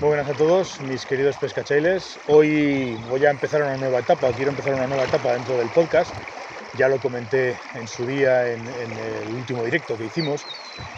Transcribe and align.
Muy 0.00 0.08
buenas 0.08 0.30
a 0.30 0.32
todos, 0.32 0.80
mis 0.80 1.04
queridos 1.04 1.36
pescachailes. 1.36 2.18
Hoy 2.26 2.98
voy 3.10 3.26
a 3.26 3.30
empezar 3.30 3.60
una 3.60 3.76
nueva 3.76 3.98
etapa, 3.98 4.32
quiero 4.32 4.50
empezar 4.50 4.72
una 4.72 4.86
nueva 4.86 5.04
etapa 5.04 5.34
dentro 5.34 5.58
del 5.58 5.68
podcast. 5.68 6.10
Ya 6.78 6.88
lo 6.88 6.98
comenté 6.98 7.54
en 7.74 7.86
su 7.86 8.06
día 8.06 8.50
en, 8.50 8.66
el 8.66 9.34
último 9.34 9.62
directo 9.62 9.98
que 9.98 10.06
hicimos 10.06 10.46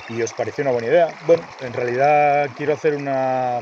y 0.09 0.23
os 0.23 0.33
pareció 0.33 0.63
una 0.63 0.71
buena 0.71 0.87
idea. 0.87 1.09
Bueno, 1.27 1.43
en 1.63 1.73
realidad 1.73 2.49
quiero 2.57 2.75
hacer 2.75 2.95
una 2.95 3.59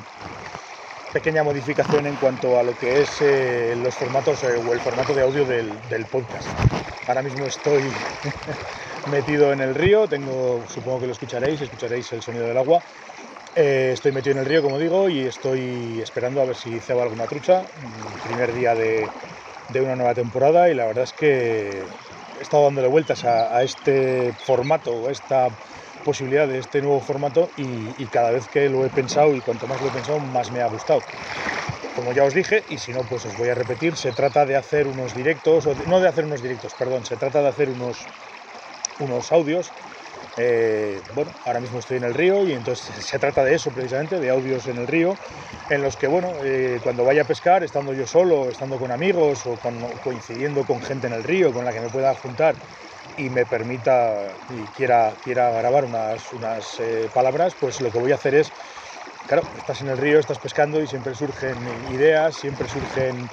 pequeña 1.15 1.43
modificación 1.43 2.07
en 2.07 2.17
cuanto 2.17 2.59
a 2.59 2.63
lo 2.63 2.77
que 2.77 3.01
es 3.01 3.11
eh, 3.23 3.75
los 3.83 3.95
formatos 3.95 4.45
eh, 4.45 4.49
o 4.69 4.73
el 4.75 4.81
formato 4.81 5.15
de 5.15 5.23
audio 5.23 5.47
del, 5.47 5.73
del 5.89 6.05
podcast. 6.05 6.49
Ahora 7.07 7.23
mismo 7.23 7.47
estoy 7.47 7.81
metido 9.11 9.55
en 9.55 9.63
el 9.63 9.75
río, 9.75 10.07
tengo, 10.07 10.63
supongo 10.69 11.01
que 11.01 11.07
lo 11.07 11.13
escucharéis, 11.13 11.63
escucharéis 11.63 12.13
el 12.13 12.21
sonido 12.21 12.47
del 12.47 12.59
agua 12.59 12.83
eh, 13.55 13.91
estoy 13.93 14.13
metido 14.13 14.33
en 14.33 14.39
el 14.39 14.47
río, 14.47 14.63
como 14.63 14.79
digo, 14.79 15.09
y 15.09 15.27
estoy 15.27 16.01
esperando 16.01 16.41
a 16.41 16.45
ver 16.45 16.57
si 16.57 16.81
ceba 16.81 17.03
alguna 17.03 17.27
trucha. 17.27 17.63
Mm, 17.63 18.23
primer 18.23 18.53
día 18.53 18.75
de, 18.75 19.11
una 19.81 19.97
nueva 19.97 20.15
temporada 20.15 20.69
y 20.71 20.75
la 20.75 20.87
verdad 20.87 21.05
es 21.05 21.13
que 21.13 21.87
he 22.39 22.43
estado 22.43 22.65
dándole 22.65 22.89
vueltas 22.89 23.25
a, 23.25 23.63
este 23.63 24.33
formato, 24.45 25.09
a 25.09 25.13
esta 25.13 25.49
posibilidad 26.05 26.49
de 26.49 26.59
este 26.59 26.81
nuevo 26.81 27.01
formato 27.01 27.51
y, 27.57 28.07
cada 28.07 28.31
vez 28.31 28.49
que 28.49 28.69
lo 28.69 28.85
he 28.85 28.91
pensado 28.91 29.35
y 29.35 29.41
cuanto 29.41 29.67
más 29.67 29.81
lo 29.81 29.89
he 29.89 29.93
pensado, 29.93 30.19
más 30.19 30.51
me 30.51 30.61
ha 30.61 30.67
gustado. 30.69 31.01
Como 31.95 32.13
ya 32.13 32.25
os 32.25 32.35
dije, 32.35 32.65
y 32.69 32.79
si 32.79 32.93
no, 32.93 33.01
pues 33.09 33.27
os 33.27 33.37
voy 33.37 33.49
a 33.49 33.55
repetir, 33.55 33.97
se 33.97 34.13
trata 34.13 34.47
de 34.47 34.57
hacer 34.57 34.87
unos 34.87 35.15
directos, 35.15 35.67
no 35.87 36.01
de 36.01 36.09
hacer 36.09 36.25
unos 36.25 36.43
directos, 36.43 36.75
perdón, 36.75 37.05
se 37.05 37.17
trata 37.17 37.43
de 37.43 37.49
hacer 37.49 37.69
unos, 37.69 38.09
unos 39.01 39.33
audios 39.33 39.73
eh, 40.41 41.03
bueno, 41.11 41.37
ahora 41.45 41.61
mismo 41.61 41.79
estoy 41.79 41.99
en 41.99 42.05
el 42.05 42.15
río 42.15 42.47
y 42.47 42.53
entonces 42.53 43.05
se 43.05 43.19
trata 43.19 43.45
de 43.45 43.55
eso 43.55 43.73
precisamente, 43.73 44.19
de 44.19 44.31
audios 44.31 44.67
en 44.67 44.79
el 44.79 44.87
río, 44.89 45.19
en 45.69 45.83
los 45.83 45.97
que, 45.97 46.07
bueno, 46.07 46.39
eh, 46.43 46.81
cuando 46.83 47.05
vaya 47.05 47.23
a 47.23 47.25
pescar, 47.27 47.63
estando 47.63 47.93
yo 47.95 48.07
solo, 48.07 48.51
estando 48.51 48.79
con 48.79 48.91
amigos 48.91 49.47
o 49.47 49.59
coincidiendo 50.01 50.65
con 50.65 50.83
gente 50.83 51.07
en 51.07 51.13
el 51.13 51.25
río 51.25 51.53
con 51.53 51.65
la 51.65 51.73
que 51.73 51.81
me 51.81 51.91
pueda 51.91 52.15
juntar 52.15 52.57
y 53.17 53.31
me 53.31 53.47
permita 53.47 54.39
y 54.49 54.69
quiera, 54.71 55.17
quiera 55.21 55.51
grabar 55.51 55.85
unas, 55.85 56.33
unas 56.33 56.79
eh, 56.81 57.11
palabras, 57.13 57.57
pues 57.57 57.81
lo 57.81 57.93
que 57.93 57.99
voy 57.99 58.13
a 58.13 58.17
hacer 58.17 58.35
es, 58.35 58.53
claro, 59.27 59.47
estás 59.57 59.83
en 59.83 59.89
el 59.89 59.99
río, 59.99 60.19
estás 60.19 60.39
pescando 60.39 60.81
y 60.83 60.87
siempre 60.87 61.15
surgen 61.15 61.67
ideas, 61.67 62.37
siempre 62.37 62.69
surgen 62.69 63.31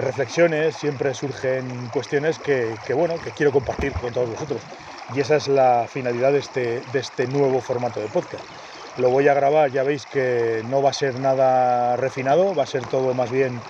reflexiones, 0.00 0.74
siempre 0.76 1.14
surgen 1.14 1.88
cuestiones 1.92 2.38
que, 2.38 2.74
que, 2.86 2.94
bueno, 2.94 3.14
que 3.20 3.32
quiero 3.32 3.52
compartir 3.52 3.92
con 3.92 4.12
todos 4.12 4.30
vosotros 4.30 4.62
y 5.14 5.20
esa 5.20 5.36
es 5.36 5.48
la 5.48 5.86
finalidad 5.88 6.32
de 6.32 6.38
este, 6.38 6.80
de 6.92 6.98
este 6.98 7.26
nuevo 7.26 7.60
formato 7.60 8.00
de 8.00 8.08
podcast. 8.08 8.44
Lo 8.98 9.10
voy 9.10 9.28
a 9.28 9.34
grabar, 9.34 9.70
ya 9.70 9.82
veis 9.82 10.06
que 10.06 10.62
no 10.66 10.82
va 10.82 10.90
a 10.90 10.92
ser 10.92 11.18
nada 11.18 11.96
refinado, 11.96 12.54
va 12.54 12.62
a 12.62 12.66
ser 12.66 12.84
todo 12.86 13.12
más 13.14 13.30
bien 13.30 13.60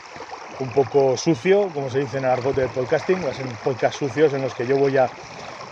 un 0.60 0.70
poco 0.70 1.16
sucio, 1.16 1.70
como 1.72 1.90
se 1.90 2.00
dice 2.00 2.18
en 2.18 2.24
el 2.24 2.30
argot 2.30 2.54
del 2.54 2.68
podcasting, 2.70 3.24
va 3.24 3.30
a 3.30 3.34
ser 3.34 3.46
podcast 3.62 3.98
sucios 3.98 4.32
en 4.34 4.42
los 4.42 4.54
que 4.54 4.66
yo 4.66 4.76
voy 4.76 4.96
a, 4.96 5.10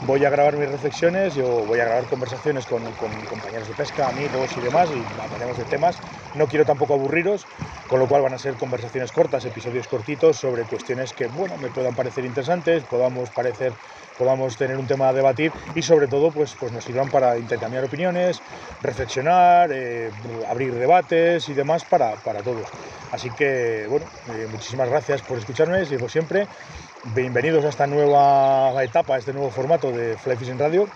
voy 0.00 0.24
a 0.24 0.30
grabar 0.30 0.56
mis 0.56 0.69
reflexiones, 0.69 1.34
yo 1.34 1.46
voy 1.46 1.78
a 1.80 1.84
grabar 1.84 2.06
conversaciones 2.06 2.67
con, 2.67 2.83
compañeros 2.94 3.69
de 3.69 3.74
pesca, 3.74 4.08
amigos 4.08 4.56
y 4.56 4.61
demás, 4.61 4.91
y 4.91 5.05
hablaremos 5.20 5.56
de 5.56 5.64
temas. 5.67 5.96
No 6.34 6.47
quiero 6.47 6.64
tampoco 6.64 6.94
aburriros, 6.94 7.47
con 7.88 8.00
lo 8.00 8.08
cual 8.08 8.22
van 8.22 8.34
a 8.34 8.38
ser 8.38 8.55
conversaciones 8.55 9.12
cortas, 9.12 9.44
episodios 9.44 9.86
cortitos 9.86 10.36
sobre 10.36 10.64
cuestiones 10.64 11.12
que, 11.12 11.27
bueno, 11.27 11.56
me 11.58 11.69
puedan 11.69 11.94
parecer 11.94 12.24
interesantes, 12.24 12.84
podamos 12.84 13.30
parecer 13.30 13.72
podamos 14.19 14.56
tener 14.56 14.77
un 14.77 14.86
tema 14.86 15.08
a 15.08 15.12
debatir 15.12 15.52
y 15.74 15.83
sobre 15.83 16.06
todo 16.06 16.30
pues, 16.30 16.55
pues 16.58 16.72
nos 16.72 16.84
sirvan 16.84 17.11
para 17.11 17.36
intercambiar 17.39 17.84
opiniones, 17.84 18.41
reflexionar, 18.83 19.70
eh, 19.72 20.11
abrir 20.48 20.74
debates 20.74 21.48
y 21.48 21.55
demás 21.55 21.84
para, 21.84 22.14
todos. 22.44 22.67
Así 23.11 23.30
que 23.30 23.86
bueno, 23.89 24.06
eh, 24.28 24.46
muchísimas 24.50 24.89
gracias 24.89 25.22
por 25.22 25.39
escucharme, 25.39 25.84
sigo 25.84 26.08
siempre. 26.08 26.46
Bienvenidos 27.14 27.64
a 27.64 27.69
esta 27.69 27.86
nueva 27.86 28.83
etapa, 28.85 29.17
a 29.17 29.18
este 29.18 29.33
nuevo 29.33 29.51
formato 29.51 29.90
de 29.90 30.17
Fly 30.17 30.36
Fishing 30.36 30.58
Radio 30.58 30.89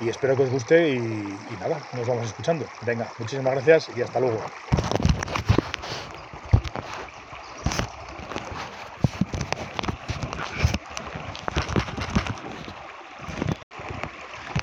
y 0.00 0.08
espero 0.08 0.36
que 0.36 0.42
os 0.42 0.50
guste 0.50 0.90
y, 0.90 1.56
nada, 1.60 1.80
nos 1.94 2.06
vamos 2.08 2.26
escuchando. 2.26 2.66
Venga, 2.84 3.12
muchísimas 3.18 3.52
gracias 3.52 3.90
y 3.96 4.02
hasta 4.02 4.20
luego. 4.20 4.42